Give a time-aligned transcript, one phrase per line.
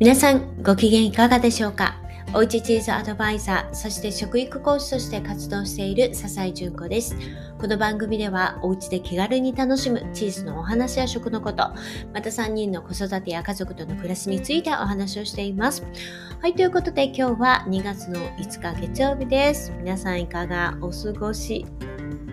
[0.00, 1.96] 皆さんご機嫌いかがでしょうか？
[2.32, 7.14] おうちチーズアドバイザー、そして食育講師として活動している笹井純子です。
[7.60, 11.68] この番組ではおうちで気軽に楽しむチーズのお話や食のこと、
[12.14, 15.84] また3人の子育てや家族との暮らしについてお話をしています。
[16.40, 19.70] はい、ということで今日は2月の5日月曜日です。
[19.76, 21.66] 皆さんいかがお過ごし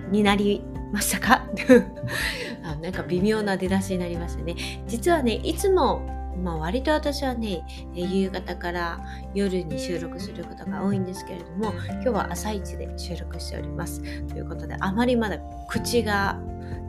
[0.10, 0.64] になり
[0.94, 1.44] ましたか？
[2.64, 4.56] あなんか微妙な出だしになりましたね。
[4.88, 9.00] 実はね、いつもまあ、割と私はね夕方から
[9.34, 14.02] 夜に収録することが多いんですけれども今日は朝一で収録しております。
[14.28, 16.40] ということであまりまだ口が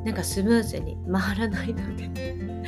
[0.04, 2.08] なんかスムーズに回らないので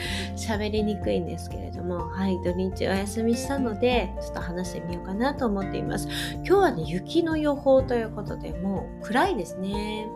[0.37, 6.09] 喋りにくいんですけれどもはい土日お休みしたのでちょっと話してみようかなと思っています。
[6.37, 10.07] 今日はね雪の予報ということでもう暗いですね。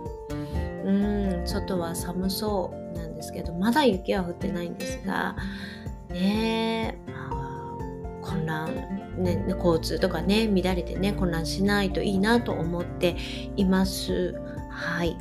[0.85, 5.35] うん外は寒そうなんですけどまだ雪は降ってないんですが
[6.15, 6.99] ね。
[7.07, 8.75] まあ、混乱、
[9.19, 13.17] ね、交通とかね乱れてね混乱しないといいなと思って
[13.57, 14.35] います。
[14.71, 15.17] はい。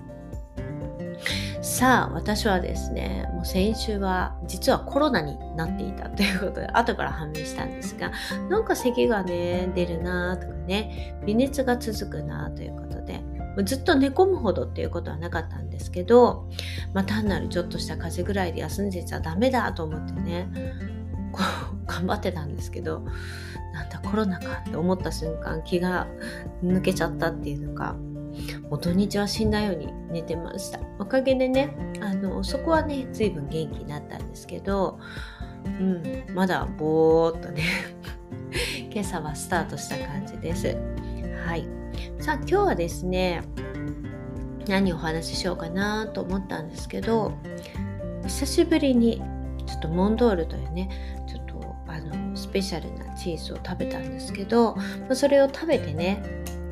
[1.61, 8.11] さあ私はですねもう先週は実はコロナになっていたということで後から判明したんですが
[8.49, 13.21] なんか咳がね出るなとかね微熱が続くなということで
[13.61, 16.49] ずっと寝込むほどっていうことはなかったんですけど、
[16.93, 20.49] まあ、単なるちょっとした風邪ぐらいで休んでちゃダメだと思ってね
[21.31, 23.03] こう 頑張ってたんですけど
[23.73, 26.07] なんだコロナかって思った瞬間気が
[26.63, 27.95] 抜けちゃったっていうのか
[28.69, 30.79] もう土日は死んだように寝てました。
[30.99, 34.99] おかげでねあのそこはね随分元気になったんですけど、
[35.65, 37.61] うん、まだぼーっとね
[38.91, 40.75] 今朝はスタートした感じです。
[41.45, 41.82] はい。
[42.23, 43.43] さあ今日はですね
[44.65, 47.33] 何をお話ししようかなと思ったんですけど
[48.23, 49.21] 久しぶりに
[49.67, 50.89] ちょっとモンドールというね
[51.27, 54.77] ちょっとあのスペシャルなチーズを食べたんですけど、
[55.11, 56.23] それを食べてね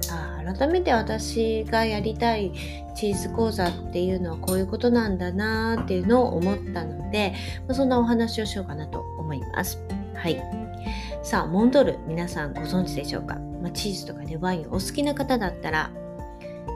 [0.10, 2.54] あ改めて私がやりたい
[2.96, 7.34] チーズ講座っていうのはこういうことなんだなっていうのを思ったので、
[7.74, 9.78] そんなお話をしようかなと思います。
[10.16, 10.42] はい。
[11.24, 15.92] さあ、モンドール、皆さんご存知でしょうか、まあ、チーズとかね、ワインお好きな方だったら、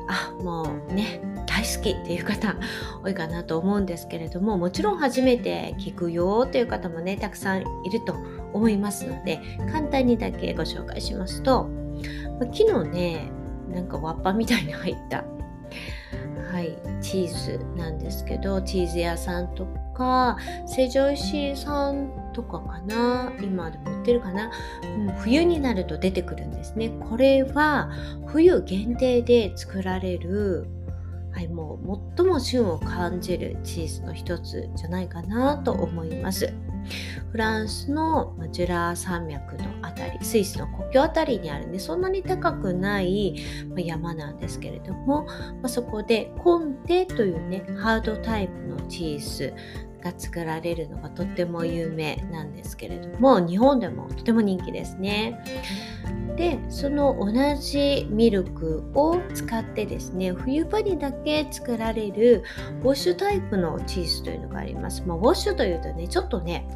[0.07, 2.55] あ、もうね、大好きっていう方
[3.03, 8.15] 多いかなと思うんですけれども、もちろん初めて聞くよっていう方もね、たくさんいると
[8.53, 9.39] 思いますので、
[9.71, 11.69] 簡単にだけご紹介しますと、
[12.39, 13.31] まあ、昨日ね、
[13.73, 15.23] なんかワッパみたいに入った
[16.51, 24.51] はい、チーズなんですけどチーズ屋さんとか成城石井さんとかかな今でも売ってるかな、
[24.83, 27.89] うん、冬になると出てくるんですねこれは
[28.27, 30.67] 冬限定で作られる
[31.31, 36.53] はい、もう最も旬を感じるチーズの一つじゃないかなと思います。
[37.31, 43.35] フランスのジュラ山脈のあたりスイスの国境あたりにあるねそんなに高くない
[43.75, 45.27] 山なんですけれども、
[45.61, 49.53] まそこでコンテというねハードタイプのチーズ
[50.05, 55.43] が作られるのがとっても有名なんですけれども日本でもとても人気ですね。
[56.37, 62.43] でその同じミルクを使ってですね冬場にだけ作られる
[62.83, 65.03] ウォッシュタイプのチーズというのがあります。
[65.05, 66.67] まあ、ウォッシュというとねちょっとね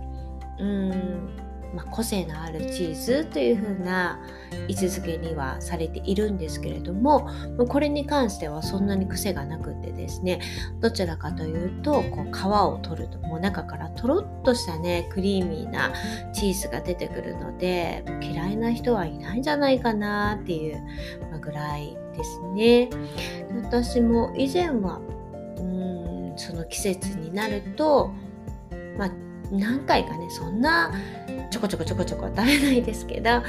[0.60, 4.20] うーんまあ、個性のあるチーズというふうな
[4.68, 7.30] 位置づけにはされているんですけれども
[7.68, 10.40] これに関してはそんなに癖がなくてですね
[10.80, 15.92] どちらかというとこう皮を取るともう中からとろっとしたねクリーミーな
[16.34, 20.82] チーズが出てくるので嫌いな人はいないんじゃないかなっていう
[21.40, 22.90] ぐらいですね。
[23.64, 25.00] 私も以前は
[25.58, 28.12] うんその季節になると
[28.98, 29.12] まあ
[29.52, 30.92] 何回かねそんな
[31.50, 33.44] ちょこちょこちょこちょこ食べないですけどあ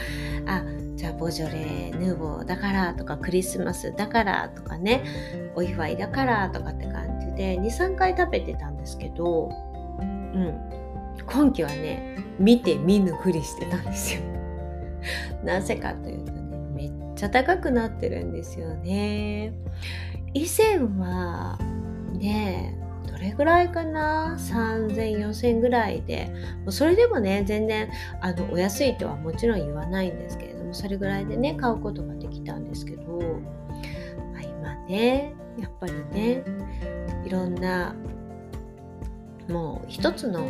[0.97, 9.51] じゃあボジョレ・ヌーボーだからとかクリスマスだからとかねお祝いだからとかって感じで23回食べてたんですけど
[9.99, 10.81] うん。
[11.27, 14.21] 今季はね見て見ぬふりしてたんですよ。
[15.45, 16.41] なぜかというとね
[16.75, 19.53] めっちゃ高くなってるんですよね。
[20.35, 21.59] 以前は
[22.13, 22.77] ね
[23.07, 26.33] どれぐらいかな？3000、4000ぐらいで、
[26.69, 33.03] それでもね、全然あのお安いとはもちろん言わないんですけれども、それぐらいでね、買うことができたんですけど、
[34.33, 36.45] まあ、今ね、やっぱりね、
[37.25, 37.95] いろんな、
[39.49, 40.41] もう一つの、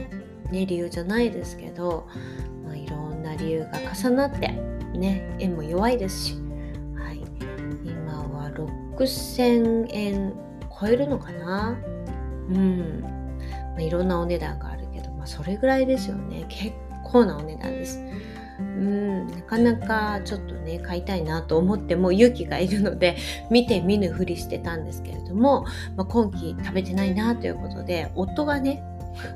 [0.51, 2.07] ね、理由じゃないですけど、
[2.65, 4.49] まあ、いろんな理由が重なって、
[4.93, 6.35] ね、円も弱いですし、
[6.97, 7.23] はい、
[7.85, 10.35] 今は6000円
[10.81, 11.79] 超えるのかな？
[12.51, 16.45] うん、まあ、いろんなお値段があるけど、まあ、それぐらいですよね。
[16.49, 16.73] 結
[17.05, 18.01] 構なお値段です。
[18.59, 19.27] うん。
[19.29, 23.17] なかなかちょっとね買いたいなと思っても勇気がいるので
[23.51, 25.65] 見て見ぬふりしてたんですけれども、
[25.97, 28.83] まあ、今季食べてないなということで夫がね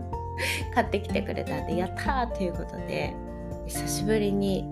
[0.75, 3.15] 買ってきてくれたんでやったーということで
[3.67, 4.69] 久しぶりに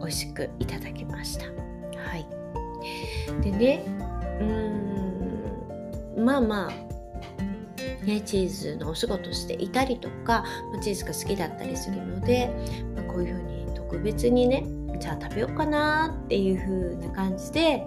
[0.00, 1.44] 美味しくいただきました。
[1.44, 2.26] はい、
[3.42, 3.82] でね
[4.40, 6.24] うーん。
[6.24, 6.91] まあまあ
[8.04, 10.44] ね、チーズのお仕事していたりとか
[10.82, 12.50] チーズが好きだったりするので、
[12.96, 14.64] まあ、こういうふうに特別にね
[14.98, 17.86] じゃあ食べようかなっていう風な感じで、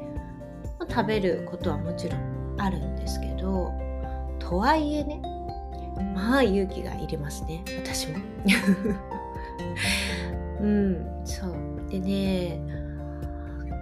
[0.79, 3.73] まあ、食べることはもちろんあるんですけど
[4.39, 5.21] とはいえね
[6.13, 8.17] まあ勇気がいりますね私も。
[10.61, 11.55] うんそう。
[11.89, 12.59] でね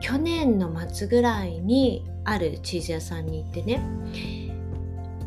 [0.02, 3.82] 去年の末ぐらいにあるチーズ屋さんに行ってね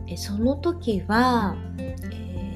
[0.09, 1.97] えその時は、え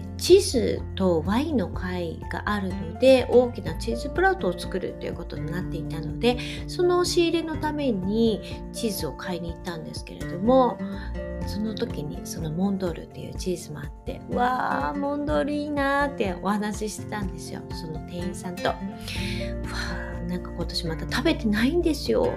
[0.06, 6.38] ー、チーズとワインの会があるので大きなチーズプラウトを作るということになっていたので
[6.68, 8.40] その押し入れのために
[8.72, 10.78] チーズを買いに行ったんですけれども
[11.46, 18.68] その時にそのモンドールっていうチーズもあってわあモンドールいいなーってお話ししてたんですよその店員さんと。
[18.68, 22.32] わあなんか今年また食べてないんですよ。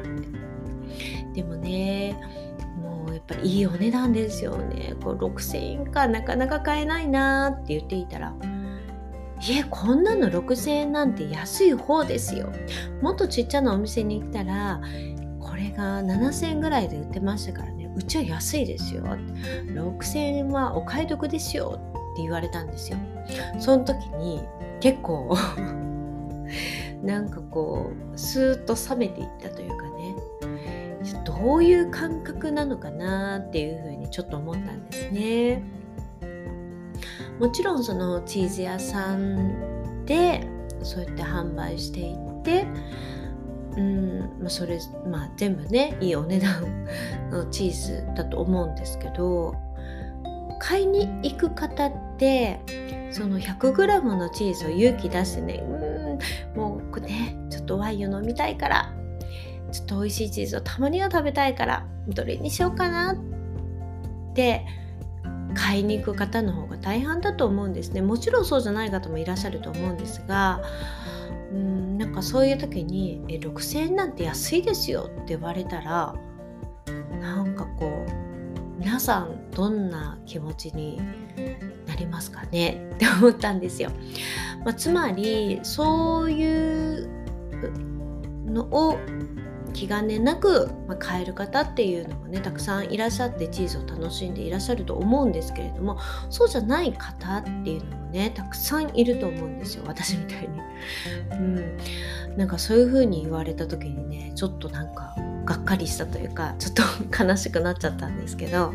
[1.33, 2.17] でもね
[3.27, 4.95] ぱりいいお値段ですよね。
[5.03, 8.33] こう6000円かなかなか買えないなって言っていたら、
[9.45, 12.51] いえ、こんなの6000円なんて安い方ですよ。
[13.01, 14.81] もっとちっちゃなお店に行ったら、
[15.39, 19.03] これが7000円ぐらいで売ってましたからね、うちは安いですよ。
[19.03, 21.79] 6000円はお買い得ですよ
[22.13, 22.97] って言われたんですよ。
[23.59, 24.41] その時に
[24.79, 25.35] 結構
[27.03, 30.15] なんかこう、スーッと冷めていったというかね、
[31.43, 35.61] どういう感覚なのかなっていうふうにちょっと思ったんですね。
[37.37, 40.47] もちろんそのチーズ屋さんで
[40.83, 42.65] そうやって販売していって
[43.75, 44.79] うんまあ、それ、
[45.09, 46.85] まあ、全部ねいいお値段
[47.31, 49.55] のチーズだと思うんですけど
[50.59, 52.59] 買いに行く方って
[53.09, 58.93] その 100g のチーズを勇気出してねうんもうねちょっとワインを飲みたいから
[59.73, 64.65] ちょっと美味しいチーズをたまには食べたいからどれにしようかなって
[65.55, 70.61] 買いに行く方の方が大半だと思うんですねもちろんそうじゃない方もいらっしゃると思うんですが
[71.51, 76.15] うんなんかそういう時に「え6,000円なんて安いですよ」って言われたら
[77.19, 80.99] なんかこう皆さんどんな気持ちに
[81.87, 82.89] なりますかね？
[82.93, 83.89] って思ったんですよ。
[84.65, 87.07] まあ、つまりそういう
[88.45, 88.97] のを
[89.73, 95.97] 気兼ねなく、まあ、買える方っていうのもねたくさんいらっしゃってチーズを楽しんでいらっしゃると思うんですけれども
[96.29, 100.63] そうじゃない方っていうのもねたくさんいると思うんですよ私みたいに。
[101.31, 101.77] うん、
[102.37, 105.15] なんかそういう風に言われた時にねちょっとなんか
[105.45, 108.73] がっかりしたというかちょっと悲しくなっちゃったんですけど、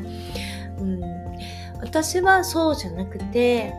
[0.79, 1.01] うん、
[1.81, 3.75] 私はそうじゃなくて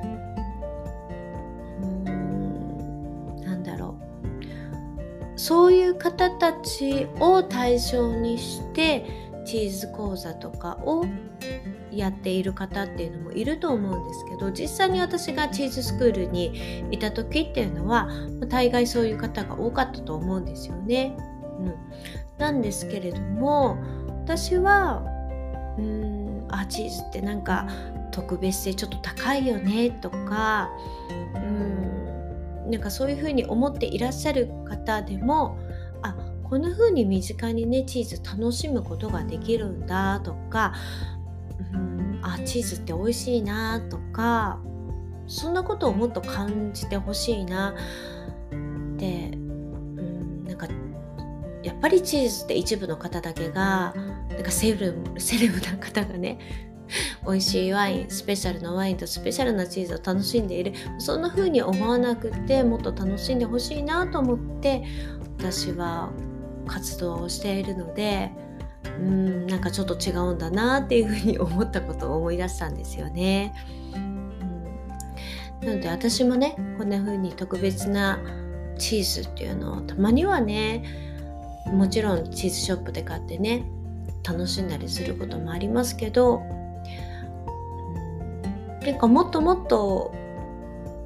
[5.40, 9.06] そういう方たちを対象にして
[9.46, 11.06] チーズ講座とかを
[11.92, 18.10] やっている方っていうのもいると思うんですけど実際に私がチーズスクールにいた時っていうのは
[18.50, 21.16] 大概そういう方が多かったと思うんですよね。
[21.58, 21.76] うん、
[22.38, 23.78] なんですけれども
[24.26, 25.06] 私は
[25.78, 27.66] うーんあチーズってなんか
[28.12, 30.70] 特別性ちょっと高いよねとか
[31.36, 31.99] うん
[32.70, 35.58] なんかそういうふうに思っていらっしゃる方でも
[36.02, 40.74] あこんな風に身近にねチーズ楽しむことができるんだとか
[41.74, 44.60] うんあチーズって美味しいなとか
[45.28, 50.68] そんなことをもっと感じてほしいなってうんなんか
[51.64, 53.94] やっぱりチーズって一部の方だけが
[54.30, 56.69] なんかセレブセレブな方がね
[57.26, 64.84] 美味しいワインスペシャルなワインとスペシャルなチーズを楽しんでいるそんな風に思わなくてもっと楽しんでほしいなと思って
[65.38, 66.10] 私は
[66.68, 68.32] 活動をしているので
[69.00, 73.54] うんなんかちょっと違うんだなっていうふうに思ったことを思い出したんですよね。
[75.62, 78.20] なので私もねこんな風に特別な
[78.78, 80.84] チーズっていうのをたまにはね
[81.66, 83.66] もちろんチーズショップで買ってね
[84.24, 86.42] 楽しんだりすることもありますけど
[88.82, 90.14] なんかもっともっと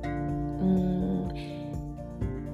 [0.03, 1.29] うん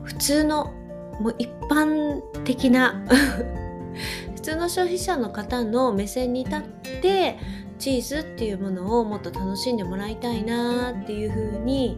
[0.03, 0.73] 普通の
[1.19, 3.03] もう一般的な
[4.35, 6.61] 普通の消費者の方の目線に立っ
[7.01, 7.37] て
[7.77, 11.97] チーズっていうものをもっと楽しんでもらいたいなっていうふうに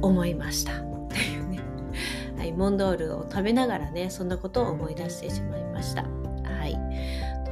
[0.00, 0.72] 思いました。
[0.72, 1.60] というね
[2.36, 6.02] はい、モンドールを食べながらねそんなことを思い出してしまいました。
[6.02, 6.78] はい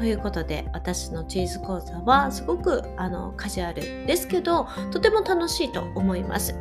[0.01, 6.55] ということで私のチーズ講座はすごくあのカジュアルですけどとても楽しいと思います。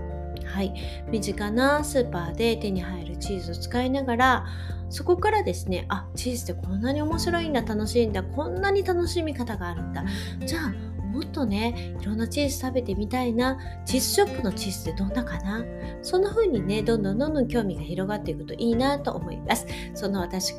[0.44, 0.74] はい、
[1.10, 4.46] 身近なスーパーで手に入るチーズを使いながら
[4.90, 10.04] そこからですねあチーズってこんなに面白いんだ楽しいんだこんなに楽しみ方があるんだ。
[10.46, 10.74] じゃあ
[11.06, 15.64] もっとねいろんなチーズ食べてみたいなチーズショップのチーズってどんなかな？
[16.02, 19.66] そんな風にねどんどんどんどん興味が広がっていくといいなと思います。
[19.94, 20.54] その私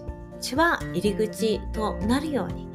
[0.57, 2.70] は入り口となるように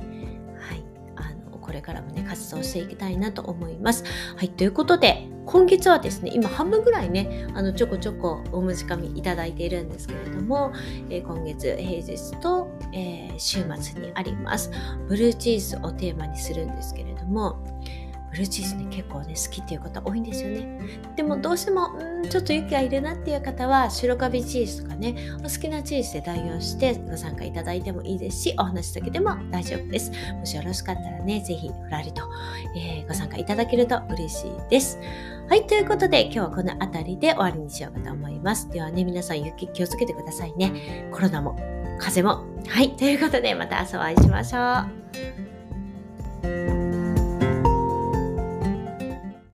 [1.75, 4.03] れからもね活動していきたいなと思います。
[4.35, 10.73] はいということで今月はですね今半分ぐらいねあのちょこちょこおむじかみいただいているんですけれども、
[11.09, 14.71] えー、今月平日と、えー、週末にあります
[15.07, 17.63] ブルーチーズをテーマにするんですけれども
[18.35, 20.77] ブルーチーズね結構ね好きっていう方多いんですよね。
[21.15, 30.11] でもどうしてもんちょっと勇気がいるなっていう方は白カビチーズとかねお好きなチーズで代用してご参加いただいてもいいですしお話だけでも大丈夫です。
[30.33, 32.23] もしよろしかったらねぜひふらりと、
[32.75, 34.99] えー、ご参加いただけると嬉しいです。
[35.47, 38.69] はいということで今日はこの辺りで終わりにしようかと思います。
[38.69, 41.09] ではね皆さん雪気をつけてくださいね。
[41.13, 41.57] コロナも
[41.99, 42.43] 風も。
[42.67, 44.59] はいということでまた明日お会いしましょ
[46.71, 46.74] う。